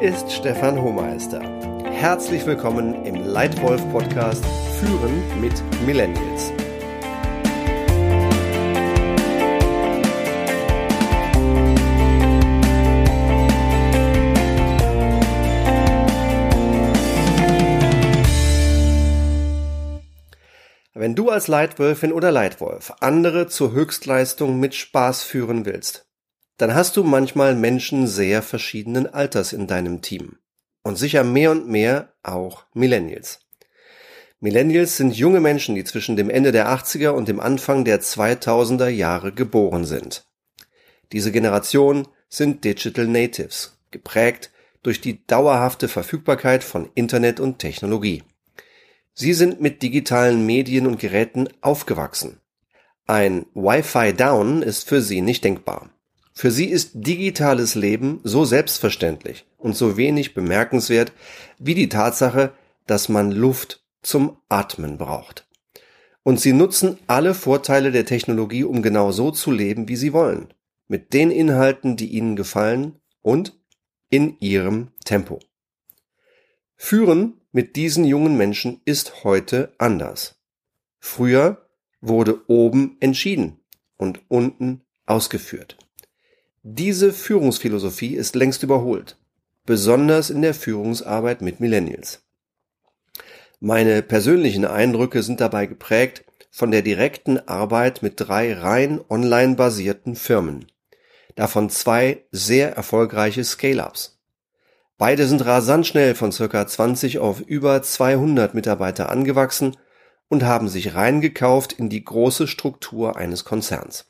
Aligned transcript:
ist 0.00 0.32
Stefan 0.32 0.80
Hohmeister. 0.80 1.42
Herzlich 1.84 2.46
willkommen 2.46 3.04
im 3.04 3.16
Leitwolf 3.16 3.86
Podcast 3.92 4.42
Führen 4.78 5.40
mit 5.42 5.52
Millennials. 5.84 6.54
Wenn 20.94 21.14
du 21.14 21.28
als 21.28 21.46
Leitwölfin 21.46 22.12
oder 22.14 22.32
Leitwolf 22.32 22.94
andere 23.00 23.48
zur 23.48 23.72
Höchstleistung 23.72 24.58
mit 24.58 24.74
Spaß 24.74 25.22
führen 25.24 25.66
willst, 25.66 26.09
dann 26.60 26.74
hast 26.74 26.96
du 26.96 27.04
manchmal 27.04 27.54
Menschen 27.54 28.06
sehr 28.06 28.42
verschiedenen 28.42 29.06
Alters 29.06 29.54
in 29.54 29.66
deinem 29.66 30.02
Team. 30.02 30.36
Und 30.82 30.96
sicher 30.96 31.24
mehr 31.24 31.52
und 31.52 31.68
mehr 31.68 32.12
auch 32.22 32.64
Millennials. 32.74 33.40
Millennials 34.40 34.96
sind 34.96 35.16
junge 35.16 35.40
Menschen, 35.40 35.74
die 35.74 35.84
zwischen 35.84 36.16
dem 36.16 36.28
Ende 36.28 36.52
der 36.52 36.68
80er 36.68 37.10
und 37.10 37.28
dem 37.28 37.40
Anfang 37.40 37.84
der 37.84 38.00
2000er 38.00 38.88
Jahre 38.88 39.32
geboren 39.32 39.84
sind. 39.84 40.26
Diese 41.12 41.32
Generation 41.32 42.08
sind 42.28 42.64
Digital 42.64 43.06
Natives, 43.06 43.78
geprägt 43.90 44.50
durch 44.82 45.00
die 45.00 45.26
dauerhafte 45.26 45.88
Verfügbarkeit 45.88 46.62
von 46.62 46.90
Internet 46.94 47.40
und 47.40 47.58
Technologie. 47.58 48.22
Sie 49.14 49.32
sind 49.32 49.60
mit 49.60 49.82
digitalen 49.82 50.44
Medien 50.44 50.86
und 50.86 50.98
Geräten 50.98 51.48
aufgewachsen. 51.62 52.40
Ein 53.06 53.46
Wi-Fi 53.54 54.12
Down 54.14 54.62
ist 54.62 54.88
für 54.88 55.02
sie 55.02 55.20
nicht 55.20 55.44
denkbar. 55.44 55.90
Für 56.40 56.50
sie 56.50 56.70
ist 56.70 56.92
digitales 56.94 57.74
Leben 57.74 58.20
so 58.24 58.46
selbstverständlich 58.46 59.44
und 59.58 59.76
so 59.76 59.98
wenig 59.98 60.32
bemerkenswert 60.32 61.12
wie 61.58 61.74
die 61.74 61.90
Tatsache, 61.90 62.54
dass 62.86 63.10
man 63.10 63.30
Luft 63.30 63.84
zum 64.00 64.38
Atmen 64.48 64.96
braucht. 64.96 65.46
Und 66.22 66.40
sie 66.40 66.54
nutzen 66.54 66.98
alle 67.06 67.34
Vorteile 67.34 67.92
der 67.92 68.06
Technologie, 68.06 68.64
um 68.64 68.80
genau 68.80 69.12
so 69.12 69.30
zu 69.30 69.50
leben, 69.50 69.86
wie 69.88 69.96
sie 69.96 70.14
wollen, 70.14 70.48
mit 70.88 71.12
den 71.12 71.30
Inhalten, 71.30 71.98
die 71.98 72.08
ihnen 72.08 72.36
gefallen 72.36 72.98
und 73.20 73.60
in 74.08 74.38
ihrem 74.40 74.92
Tempo. 75.04 75.40
Führen 76.74 77.42
mit 77.52 77.76
diesen 77.76 78.06
jungen 78.06 78.38
Menschen 78.38 78.80
ist 78.86 79.24
heute 79.24 79.74
anders. 79.76 80.40
Früher 81.00 81.68
wurde 82.00 82.48
oben 82.48 82.96
entschieden 83.00 83.60
und 83.98 84.22
unten 84.28 84.80
ausgeführt. 85.04 85.76
Diese 86.62 87.14
Führungsphilosophie 87.14 88.16
ist 88.16 88.34
längst 88.34 88.62
überholt, 88.62 89.16
besonders 89.64 90.28
in 90.28 90.42
der 90.42 90.52
Führungsarbeit 90.52 91.40
mit 91.40 91.58
Millennials. 91.58 92.20
Meine 93.60 94.02
persönlichen 94.02 94.66
Eindrücke 94.66 95.22
sind 95.22 95.40
dabei 95.40 95.64
geprägt 95.64 96.22
von 96.50 96.70
der 96.70 96.82
direkten 96.82 97.38
Arbeit 97.48 98.02
mit 98.02 98.14
drei 98.16 98.52
rein 98.52 99.00
online 99.08 99.54
basierten 99.54 100.16
Firmen, 100.16 100.66
davon 101.34 101.70
zwei 101.70 102.24
sehr 102.30 102.76
erfolgreiche 102.76 103.42
Scale-ups. 103.42 104.20
Beide 104.98 105.26
sind 105.26 105.42
rasant 105.46 105.86
schnell 105.86 106.14
von 106.14 106.30
circa 106.30 106.66
20 106.66 107.20
auf 107.20 107.40
über 107.40 107.80
200 107.80 108.52
Mitarbeiter 108.52 109.08
angewachsen 109.08 109.78
und 110.28 110.42
haben 110.42 110.68
sich 110.68 110.94
reingekauft 110.94 111.72
in 111.72 111.88
die 111.88 112.04
große 112.04 112.46
Struktur 112.46 113.16
eines 113.16 113.46
Konzerns. 113.46 114.04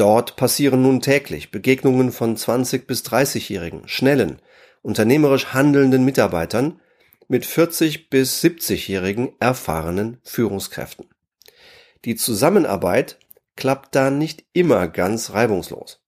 Dort 0.00 0.36
passieren 0.36 0.80
nun 0.80 1.02
täglich 1.02 1.50
Begegnungen 1.50 2.10
von 2.10 2.34
20 2.34 2.86
bis 2.86 3.04
30-jährigen, 3.04 3.86
schnellen, 3.86 4.40
unternehmerisch 4.80 5.48
handelnden 5.52 6.06
Mitarbeitern 6.06 6.80
mit 7.28 7.44
40 7.44 8.08
bis 8.08 8.42
70-jährigen 8.42 9.32
erfahrenen 9.40 10.16
Führungskräften. 10.24 11.10
Die 12.06 12.16
Zusammenarbeit 12.16 13.18
klappt 13.56 13.94
da 13.94 14.08
nicht 14.08 14.46
immer 14.54 14.88
ganz 14.88 15.34
reibungslos. 15.34 16.00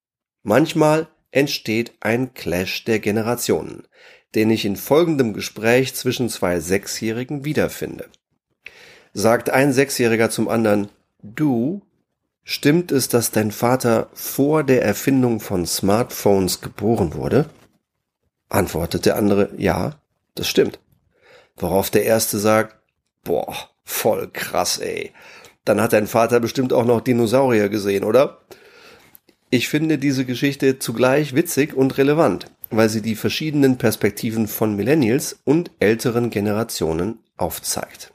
Manchmal 0.42 1.09
entsteht 1.30 1.92
ein 2.00 2.32
Clash 2.32 2.84
der 2.84 2.98
Generationen, 2.98 3.86
den 4.34 4.48
ich 4.48 4.64
in 4.64 4.76
folgendem 4.76 5.34
Gespräch 5.34 5.94
zwischen 5.94 6.30
zwei 6.30 6.60
Sechsjährigen 6.60 7.44
wiederfinde. 7.44 8.09
Sagt 9.12 9.50
ein 9.50 9.74
Sechsjähriger 9.74 10.30
zum 10.30 10.48
anderen, 10.48 10.88
du 11.22 11.82
Stimmt 12.44 12.91
es, 12.91 13.08
dass 13.08 13.30
dein 13.30 13.53
Vater 13.53 14.08
vor 14.14 14.64
der 14.64 14.82
Erfindung 14.82 15.41
von 15.41 15.64
Smartphones 15.66 16.60
geboren 16.60 17.14
wurde? 17.14 17.48
Antwortet 18.48 19.06
der 19.06 19.16
andere, 19.16 19.50
ja, 19.56 20.00
das 20.34 20.48
stimmt. 20.48 20.80
Worauf 21.56 21.91
der 21.91 22.04
erste 22.04 22.38
sagt, 22.38 22.76
boah, 23.22 23.54
voll 23.84 24.28
krass, 24.32 24.78
ey. 24.78 25.12
Dann 25.64 25.80
hat 25.80 25.92
dein 25.92 26.08
Vater 26.08 26.41
bestimmt 26.41 26.72
auch 26.72 26.84
noch 26.84 27.00
Dinosaurier 27.00 27.69
gesehen, 27.69 28.03
oder? 28.03 28.41
Ich 29.50 29.69
finde 29.69 29.98
diese 29.98 30.24
Geschichte 30.24 30.78
zugleich 30.78 31.34
witzig 31.34 31.74
und 31.74 31.97
relevant, 31.98 32.47
weil 32.70 32.88
sie 32.88 33.03
die 33.03 33.14
verschiedenen 33.14 33.78
Perspektiven 33.78 34.48
von 34.48 34.74
Millennials 34.74 35.38
und 35.44 35.70
älteren 35.78 36.30
Generationen 36.30 37.20
aufzeigt. 37.36 38.12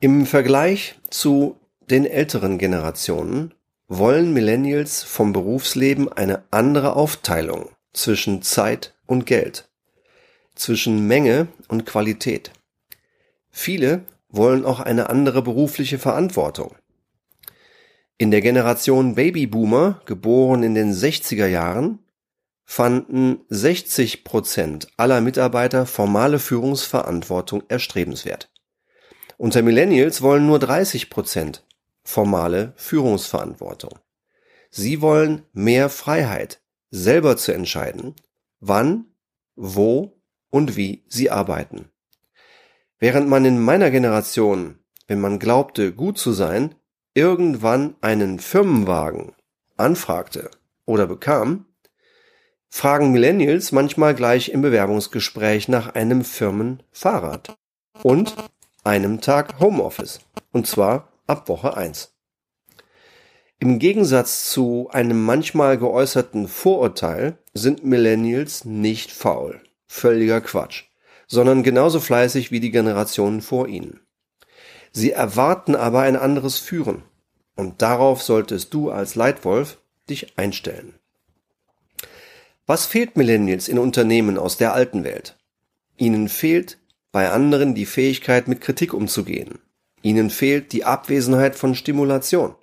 Im 0.00 0.26
Vergleich 0.26 0.96
zu 1.08 1.56
den 1.90 2.04
älteren 2.04 2.58
Generationen 2.58 3.54
wollen 3.88 4.32
Millennials 4.32 5.04
vom 5.04 5.32
Berufsleben 5.32 6.12
eine 6.12 6.42
andere 6.50 6.96
Aufteilung 6.96 7.70
zwischen 7.92 8.42
Zeit 8.42 8.94
und 9.06 9.26
Geld, 9.26 9.68
zwischen 10.54 11.06
Menge 11.06 11.48
und 11.68 11.86
Qualität. 11.86 12.50
Viele 13.50 14.04
wollen 14.28 14.64
auch 14.64 14.80
eine 14.80 15.08
andere 15.08 15.42
berufliche 15.42 15.98
Verantwortung. 15.98 16.74
In 18.18 18.30
der 18.30 18.40
Generation 18.40 19.14
Babyboomer, 19.14 20.00
geboren 20.06 20.62
in 20.62 20.74
den 20.74 20.92
60er 20.92 21.46
Jahren, 21.46 22.00
fanden 22.64 23.40
60 23.48 24.24
Prozent 24.24 24.88
aller 24.96 25.20
Mitarbeiter 25.20 25.86
formale 25.86 26.40
Führungsverantwortung 26.40 27.62
erstrebenswert. 27.68 28.50
Unter 29.38 29.62
Millennials 29.62 30.22
wollen 30.22 30.46
nur 30.46 30.58
30 30.58 31.10
Prozent 31.10 31.65
formale 32.06 32.72
Führungsverantwortung. 32.76 33.98
Sie 34.70 35.00
wollen 35.02 35.42
mehr 35.52 35.90
Freiheit, 35.90 36.60
selber 36.90 37.36
zu 37.36 37.52
entscheiden, 37.52 38.14
wann, 38.60 39.06
wo 39.56 40.16
und 40.50 40.76
wie 40.76 41.04
sie 41.08 41.30
arbeiten. 41.30 41.90
Während 42.98 43.28
man 43.28 43.44
in 43.44 43.60
meiner 43.60 43.90
Generation, 43.90 44.78
wenn 45.08 45.20
man 45.20 45.38
glaubte, 45.38 45.92
gut 45.92 46.16
zu 46.16 46.32
sein, 46.32 46.74
irgendwann 47.12 47.96
einen 48.00 48.38
Firmenwagen 48.38 49.32
anfragte 49.76 50.50
oder 50.84 51.06
bekam, 51.06 51.66
fragen 52.68 53.10
Millennials 53.10 53.72
manchmal 53.72 54.14
gleich 54.14 54.50
im 54.50 54.62
Bewerbungsgespräch 54.62 55.68
nach 55.68 55.94
einem 55.94 56.24
Firmenfahrrad 56.24 57.56
und 58.02 58.34
einem 58.84 59.20
Tag 59.20 59.58
Homeoffice. 59.58 60.20
Und 60.52 60.66
zwar 60.66 61.08
ab 61.26 61.48
Woche 61.48 61.76
1. 61.76 62.12
Im 63.58 63.78
Gegensatz 63.78 64.50
zu 64.50 64.88
einem 64.92 65.24
manchmal 65.24 65.78
geäußerten 65.78 66.46
Vorurteil 66.46 67.38
sind 67.54 67.84
Millennials 67.84 68.64
nicht 68.64 69.10
faul. 69.10 69.60
Völliger 69.86 70.40
Quatsch. 70.40 70.84
Sondern 71.26 71.62
genauso 71.62 72.00
fleißig 72.00 72.52
wie 72.52 72.60
die 72.60 72.70
Generationen 72.70 73.40
vor 73.42 73.66
ihnen. 73.66 74.00
Sie 74.92 75.10
erwarten 75.10 75.74
aber 75.74 76.02
ein 76.02 76.16
anderes 76.16 76.58
Führen. 76.58 77.02
Und 77.56 77.82
darauf 77.82 78.22
solltest 78.22 78.74
du 78.74 78.90
als 78.90 79.14
Leitwolf 79.14 79.78
dich 80.08 80.38
einstellen. 80.38 80.94
Was 82.66 82.86
fehlt 82.86 83.16
Millennials 83.16 83.68
in 83.68 83.78
Unternehmen 83.78 84.38
aus 84.38 84.58
der 84.58 84.74
alten 84.74 85.02
Welt? 85.02 85.38
Ihnen 85.96 86.28
fehlt 86.28 86.78
bei 87.10 87.30
anderen 87.30 87.74
die 87.74 87.86
Fähigkeit, 87.86 88.46
mit 88.48 88.60
Kritik 88.60 88.92
umzugehen. 88.92 89.58
Ihnen 90.06 90.30
fehlt 90.30 90.72
die 90.72 90.84
Abwesenheit 90.84 91.56
von 91.56 91.74
Stimulation. 91.74 92.54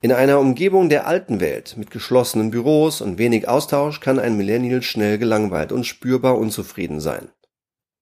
In 0.00 0.12
einer 0.12 0.38
Umgebung 0.38 0.88
der 0.88 1.08
alten 1.08 1.40
Welt 1.40 1.74
mit 1.76 1.90
geschlossenen 1.90 2.52
Büros 2.52 3.00
und 3.00 3.18
wenig 3.18 3.48
Austausch 3.48 3.98
kann 3.98 4.20
ein 4.20 4.36
Millennial 4.36 4.80
schnell 4.80 5.18
gelangweilt 5.18 5.72
und 5.72 5.86
spürbar 5.86 6.38
unzufrieden 6.38 7.00
sein. 7.00 7.30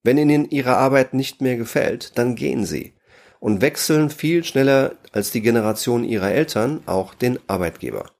Wenn 0.03 0.19
ihnen 0.19 0.51
ihre 0.51 0.77
Arbeit 0.77 1.15
nicht 1.15 1.41
mehr 1.41 1.57
gefällt, 1.57 2.19
dann 2.19 2.35
gehen 2.35 2.67
sie 2.67 2.93
und 3.41 3.63
wechseln 3.63 4.11
viel 4.11 4.45
schneller 4.45 4.97
als 5.13 5.31
die 5.31 5.41
Generation 5.41 6.05
ihrer 6.05 6.31
Eltern 6.31 6.83
auch 6.85 7.15
den 7.15 7.39
Arbeitgeber. 7.47 8.11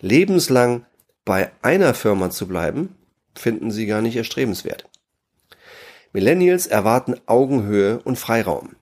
Lebenslang 0.00 0.86
bei 1.24 1.52
einer 1.62 1.94
Firma 1.94 2.30
zu 2.30 2.48
bleiben, 2.48 2.96
finden 3.36 3.70
sie 3.70 3.86
gar 3.86 4.02
nicht 4.02 4.16
erstrebenswert. 4.16 4.88
Millennials 6.12 6.66
erwarten 6.66 7.14
Augenhöhe 7.26 8.00
und 8.02 8.18
Freiraum. 8.18 8.74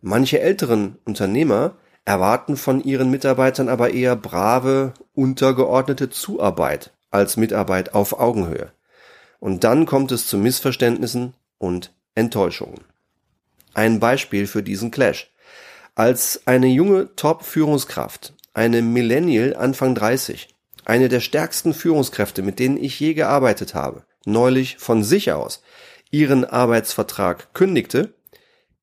Manche 0.00 0.40
älteren 0.40 0.96
Unternehmer 1.04 1.74
erwarten 2.04 2.56
von 2.56 2.82
ihren 2.82 3.10
Mitarbeitern 3.10 3.68
aber 3.68 3.90
eher 3.92 4.16
brave, 4.16 4.94
untergeordnete 5.14 6.08
Zuarbeit 6.08 6.92
als 7.10 7.36
Mitarbeit 7.36 7.94
auf 7.94 8.18
Augenhöhe. 8.18 8.72
Und 9.40 9.64
dann 9.64 9.86
kommt 9.86 10.12
es 10.12 10.26
zu 10.26 10.38
Missverständnissen 10.38 11.34
und 11.58 11.92
Enttäuschungen. 12.14 12.80
Ein 13.74 14.00
Beispiel 14.00 14.46
für 14.46 14.62
diesen 14.62 14.90
Clash. 14.90 15.32
Als 15.94 16.42
eine 16.46 16.68
junge 16.68 17.14
Top-Führungskraft, 17.16 18.34
eine 18.54 18.82
Millennial 18.82 19.54
Anfang 19.54 19.94
30, 19.94 20.48
eine 20.84 21.08
der 21.08 21.20
stärksten 21.20 21.74
Führungskräfte, 21.74 22.42
mit 22.42 22.58
denen 22.58 22.76
ich 22.76 22.98
je 22.98 23.14
gearbeitet 23.14 23.74
habe, 23.74 24.04
neulich 24.24 24.78
von 24.78 25.04
sich 25.04 25.32
aus 25.32 25.62
ihren 26.10 26.44
Arbeitsvertrag 26.44 27.52
kündigte, 27.52 28.14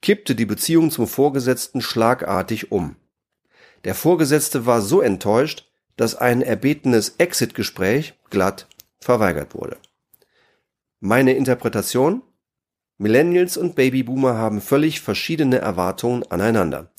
kippte 0.01 0.35
die 0.35 0.45
Beziehung 0.45 0.91
zum 0.91 1.07
Vorgesetzten 1.07 1.81
schlagartig 1.81 2.71
um. 2.71 2.95
Der 3.83 3.95
Vorgesetzte 3.95 4.65
war 4.65 4.81
so 4.81 5.01
enttäuscht, 5.01 5.69
dass 5.95 6.15
ein 6.15 6.41
erbetenes 6.41 7.15
Exit-Gespräch 7.17 8.13
glatt 8.29 8.67
verweigert 8.99 9.55
wurde. 9.55 9.77
Meine 10.99 11.33
Interpretation? 11.33 12.21
Millennials 12.97 13.57
und 13.57 13.75
Babyboomer 13.75 14.35
haben 14.35 14.61
völlig 14.61 15.01
verschiedene 15.01 15.57
Erwartungen 15.57 16.23
aneinander. 16.31 16.91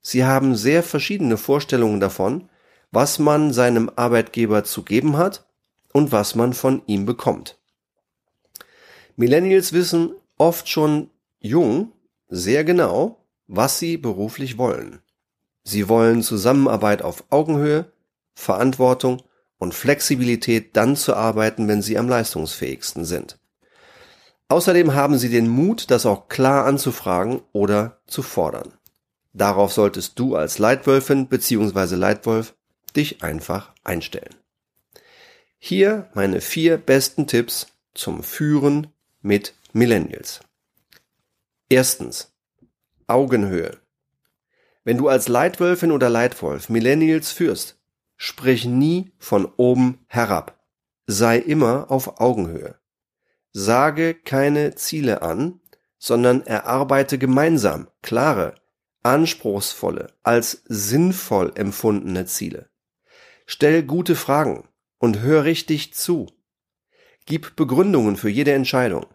Sie 0.00 0.24
haben 0.24 0.54
sehr 0.54 0.82
verschiedene 0.82 1.36
Vorstellungen 1.36 1.98
davon, 1.98 2.48
was 2.92 3.18
man 3.18 3.52
seinem 3.52 3.90
Arbeitgeber 3.96 4.64
zu 4.64 4.82
geben 4.82 5.16
hat 5.16 5.46
und 5.92 6.12
was 6.12 6.34
man 6.34 6.52
von 6.52 6.82
ihm 6.86 7.06
bekommt. 7.06 7.58
Millennials 9.16 9.72
wissen 9.72 10.14
oft 10.38 10.68
schon 10.68 11.10
jung 11.40 11.92
sehr 12.28 12.64
genau, 12.64 13.24
was 13.46 13.78
sie 13.78 13.96
beruflich 13.96 14.58
wollen. 14.58 15.00
Sie 15.62 15.88
wollen 15.88 16.22
Zusammenarbeit 16.22 17.02
auf 17.02 17.24
Augenhöhe, 17.30 17.92
Verantwortung 18.34 19.22
und 19.58 19.74
Flexibilität 19.74 20.76
dann 20.76 20.96
zu 20.96 21.14
arbeiten, 21.14 21.68
wenn 21.68 21.82
sie 21.82 21.96
am 21.98 22.08
leistungsfähigsten 22.08 23.04
sind. 23.04 23.38
Außerdem 24.48 24.94
haben 24.94 25.16
sie 25.18 25.30
den 25.30 25.48
Mut, 25.48 25.90
das 25.90 26.04
auch 26.04 26.28
klar 26.28 26.66
anzufragen 26.66 27.40
oder 27.52 27.98
zu 28.06 28.22
fordern. 28.22 28.72
Darauf 29.32 29.72
solltest 29.72 30.18
du 30.18 30.36
als 30.36 30.58
Leitwölfin 30.58 31.28
bzw. 31.28 31.96
Leitwolf 31.96 32.54
dich 32.94 33.22
einfach 33.22 33.72
einstellen. 33.82 34.34
Hier 35.58 36.08
meine 36.14 36.40
vier 36.40 36.76
besten 36.76 37.26
Tipps 37.26 37.68
zum 37.94 38.22
Führen 38.22 38.88
mit 39.22 39.54
Millennials. 39.72 40.40
Erstens. 41.70 42.34
Augenhöhe. 43.06 43.78
Wenn 44.84 44.98
du 44.98 45.08
als 45.08 45.28
Leitwölfin 45.28 45.92
oder 45.92 46.10
Leitwolf 46.10 46.68
Millennials 46.68 47.32
führst, 47.32 47.80
sprich 48.16 48.66
nie 48.66 49.12
von 49.18 49.46
oben 49.56 50.04
herab. 50.06 50.62
Sei 51.06 51.38
immer 51.38 51.90
auf 51.90 52.20
Augenhöhe. 52.20 52.78
Sage 53.52 54.14
keine 54.14 54.74
Ziele 54.74 55.22
an, 55.22 55.60
sondern 55.98 56.42
erarbeite 56.42 57.16
gemeinsam 57.18 57.88
klare, 58.02 58.54
anspruchsvolle, 59.02 60.12
als 60.22 60.62
sinnvoll 60.66 61.52
empfundene 61.54 62.26
Ziele. 62.26 62.68
Stell 63.46 63.82
gute 63.82 64.16
Fragen 64.16 64.68
und 64.98 65.20
hör 65.20 65.44
richtig 65.44 65.94
zu. 65.94 66.26
Gib 67.24 67.56
Begründungen 67.56 68.16
für 68.16 68.28
jede 68.28 68.52
Entscheidung. 68.52 69.06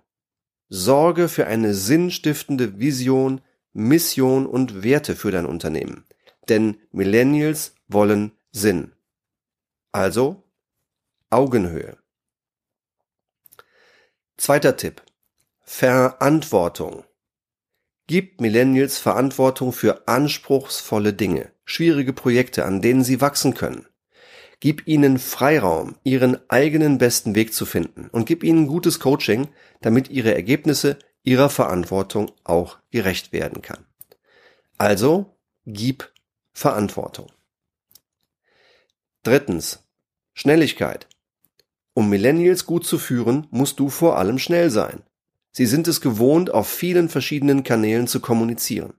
Sorge 0.70 1.28
für 1.28 1.48
eine 1.48 1.74
sinnstiftende 1.74 2.80
Vision, 2.80 3.42
Mission 3.74 4.46
und 4.46 4.84
Werte 4.84 5.16
für 5.16 5.32
dein 5.32 5.46
Unternehmen. 5.46 6.06
Denn 6.48 6.78
Millennials 6.92 7.74
wollen 7.88 8.32
Sinn. 8.52 8.94
Also 9.92 10.44
Augenhöhe. 11.32 11.98
Zweiter 14.38 14.78
Tipp. 14.78 15.02
Verantwortung. 15.62 17.04
Gib 18.08 18.42
Millennials 18.42 18.98
Verantwortung 18.98 19.74
für 19.74 20.08
anspruchsvolle 20.08 21.14
Dinge, 21.14 21.52
schwierige 21.66 22.14
Projekte, 22.14 22.66
an 22.66 22.82
denen 22.82 23.04
sie 23.04 23.22
wachsen 23.22 23.54
können. 23.54 23.86
Gib 24.60 24.88
ihnen 24.88 25.20
Freiraum, 25.20 25.96
ihren 26.04 26.38
eigenen 26.50 26.98
besten 26.98 27.34
Weg 27.34 27.54
zu 27.54 27.66
finden 27.66 28.10
und 28.12 28.26
gib 28.26 28.44
ihnen 28.44 28.68
gutes 28.68 29.00
Coaching, 29.00 29.48
damit 29.82 30.10
ihre 30.10 30.34
Ergebnisse 30.34 31.00
ihrer 31.24 31.50
Verantwortung 31.50 32.32
auch 32.44 32.78
gerecht 32.92 33.32
werden 33.32 33.62
kann. 33.62 33.86
Also, 34.78 35.38
gib 35.66 36.12
Verantwortung. 36.52 37.32
Drittens. 39.24 39.84
Schnelligkeit. 40.34 41.08
Um 41.94 42.10
Millennials 42.10 42.66
gut 42.66 42.86
zu 42.86 42.98
führen, 42.98 43.48
musst 43.52 43.80
du 43.80 43.90
vor 43.90 44.18
allem 44.18 44.40
schnell 44.40 44.70
sein. 44.70 45.04
Sie 45.52 45.66
sind 45.66 45.88
es 45.88 46.00
gewohnt, 46.00 46.52
auf 46.52 46.70
vielen 46.70 47.10
verschiedenen 47.10 47.64
Kanälen 47.64 48.08
zu 48.08 48.20
kommunizieren. 48.22 48.94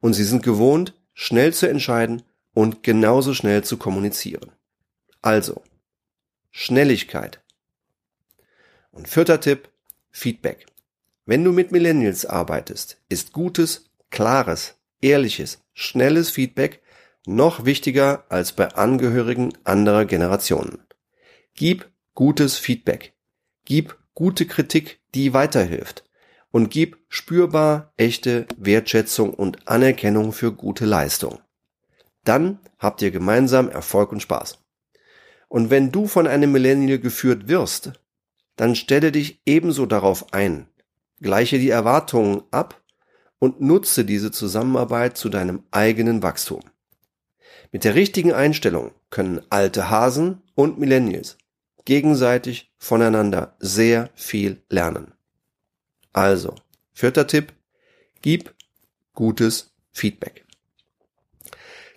Und 0.00 0.14
sie 0.14 0.24
sind 0.24 0.42
gewohnt, 0.42 0.94
schnell 1.12 1.52
zu 1.52 1.68
entscheiden 1.68 2.22
und 2.54 2.82
genauso 2.82 3.34
schnell 3.34 3.62
zu 3.64 3.76
kommunizieren. 3.76 4.52
Also, 5.22 5.62
Schnelligkeit. 6.50 7.40
Und 8.90 9.08
vierter 9.08 9.40
Tipp, 9.40 9.68
Feedback. 10.10 10.66
Wenn 11.26 11.44
du 11.44 11.52
mit 11.52 11.72
Millennials 11.72 12.24
arbeitest, 12.26 12.98
ist 13.08 13.32
gutes, 13.32 13.90
klares, 14.10 14.76
ehrliches, 15.00 15.62
schnelles 15.74 16.30
Feedback 16.30 16.82
noch 17.26 17.64
wichtiger 17.64 18.24
als 18.30 18.52
bei 18.52 18.68
Angehörigen 18.68 19.52
anderer 19.64 20.06
Generationen. 20.06 20.78
Gib 21.54 21.90
gutes 22.14 22.56
Feedback. 22.56 23.12
Gib 23.64 23.98
gute 24.14 24.46
Kritik, 24.46 25.00
die 25.14 25.34
weiterhilft. 25.34 26.04
Und 26.50 26.70
gib 26.70 26.98
spürbar 27.08 27.92
echte 27.96 28.46
Wertschätzung 28.56 29.34
und 29.34 29.68
Anerkennung 29.68 30.32
für 30.32 30.52
gute 30.52 30.86
Leistung. 30.86 31.38
Dann 32.24 32.58
habt 32.78 33.02
ihr 33.02 33.10
gemeinsam 33.10 33.68
Erfolg 33.68 34.10
und 34.12 34.20
Spaß. 34.20 34.58
Und 35.50 35.68
wenn 35.68 35.90
du 35.90 36.06
von 36.06 36.28
einem 36.28 36.52
Millennial 36.52 37.00
geführt 37.00 37.48
wirst, 37.48 37.92
dann 38.54 38.76
stelle 38.76 39.10
dich 39.10 39.40
ebenso 39.44 39.84
darauf 39.84 40.32
ein, 40.32 40.68
gleiche 41.20 41.58
die 41.58 41.70
Erwartungen 41.70 42.44
ab 42.52 42.80
und 43.40 43.60
nutze 43.60 44.04
diese 44.04 44.30
Zusammenarbeit 44.30 45.16
zu 45.16 45.28
deinem 45.28 45.64
eigenen 45.72 46.22
Wachstum. 46.22 46.60
Mit 47.72 47.82
der 47.82 47.96
richtigen 47.96 48.32
Einstellung 48.32 48.92
können 49.10 49.42
alte 49.50 49.90
Hasen 49.90 50.40
und 50.54 50.78
Millennials 50.78 51.36
gegenseitig 51.84 52.72
voneinander 52.78 53.56
sehr 53.58 54.10
viel 54.14 54.62
lernen. 54.68 55.14
Also, 56.12 56.54
vierter 56.92 57.26
Tipp, 57.26 57.52
gib 58.22 58.54
gutes 59.14 59.72
Feedback. 59.90 60.44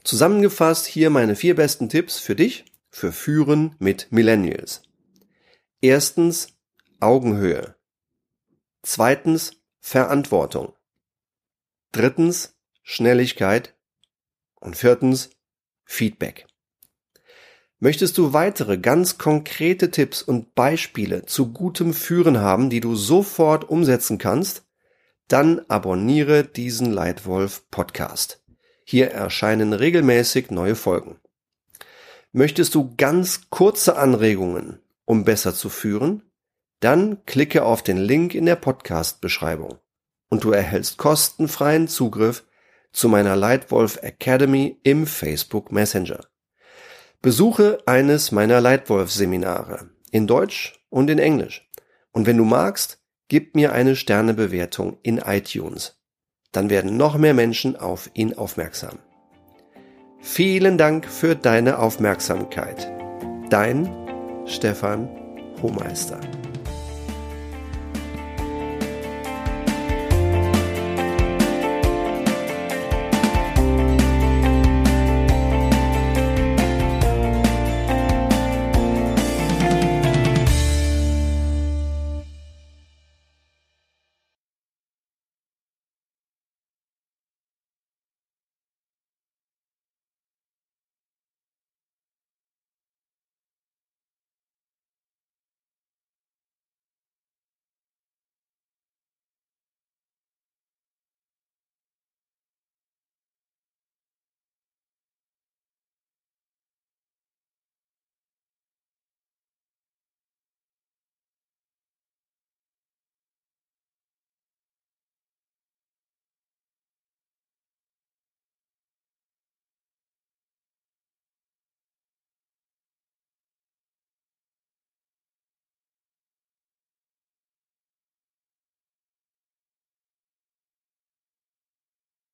Zusammengefasst 0.04 0.88
hier 0.88 1.12
meine 1.12 1.36
vier 1.36 1.56
besten 1.56 1.88
Tipps 1.88 2.18
für 2.18 2.36
dich 2.36 2.66
für 2.94 3.12
Führen 3.12 3.76
mit 3.80 4.12
Millennials. 4.12 4.84
Erstens 5.82 6.50
Augenhöhe. 7.00 7.76
Zweitens 8.84 9.54
Verantwortung. 9.80 10.74
Drittens 11.92 12.56
Schnelligkeit. 12.84 13.76
Und 14.60 14.78
viertens 14.78 15.32
Feedback. 15.84 16.46
Möchtest 17.80 18.18
du 18.20 18.32
weitere 18.32 18.78
ganz 18.78 19.18
konkrete 19.18 19.90
Tipps 19.90 20.22
und 20.22 20.54
Beispiele 20.54 21.26
zu 21.26 21.52
gutem 21.52 21.94
Führen 21.94 22.40
haben, 22.40 22.70
die 22.70 22.80
du 22.80 22.96
sofort 22.96 23.68
umsetzen 23.68 24.20
kannst? 24.20 24.66
Dann 25.28 25.66
abonniere 25.68 26.44
diesen 26.46 26.94
Leitwolf 26.94 27.70
Podcast. 27.72 28.44
Hier 28.86 29.10
erscheinen 29.10 29.74
regelmäßig 29.74 30.52
neue 30.52 30.76
Folgen. 30.76 31.20
Möchtest 32.36 32.74
du 32.74 32.96
ganz 32.98 33.52
kurze 33.52 33.96
Anregungen, 33.96 34.80
um 35.06 35.24
besser 35.24 35.54
zu 35.54 35.70
führen? 35.70 36.24
Dann 36.80 37.24
klicke 37.28 37.64
auf 37.64 37.84
den 37.84 37.98
Link 37.98 38.34
in 38.34 38.48
der 38.48 38.56
Podcast-Beschreibung 38.56 39.78
und 40.30 40.44
du 40.44 40.50
erhältst 40.50 40.98
kostenfreien 40.98 41.88
Zugriff 41.88 42.44
zu 42.92 43.08
meiner 43.08 43.36
Lightwolf 43.36 44.00
Academy 44.02 44.80
im 44.82 45.06
Facebook 45.06 45.72
Messenger. 45.72 46.26
Besuche 47.22 47.84
eines 47.86 48.32
meiner 48.32 48.62
Lightwolf-Seminare 48.62 49.92
in 50.10 50.26
Deutsch 50.26 50.84
und 50.90 51.12
in 51.12 51.20
Englisch. 51.20 51.70
Und 52.14 52.26
wenn 52.26 52.38
du 52.38 52.46
magst, 52.46 53.00
gib 53.28 53.54
mir 53.56 53.74
eine 53.74 53.96
Sternebewertung 53.96 54.98
in 55.04 55.20
iTunes. 55.20 56.02
Dann 56.52 56.72
werden 56.72 56.98
noch 56.98 57.16
mehr 57.16 57.36
Menschen 57.36 57.76
auf 57.76 58.10
ihn 58.16 58.34
aufmerksam. 58.34 58.98
Vielen 60.26 60.78
Dank 60.78 61.06
für 61.06 61.36
deine 61.36 61.80
Aufmerksamkeit. 61.80 62.90
Dein 63.50 63.94
Stefan 64.46 65.10
Hohmeister. 65.62 66.18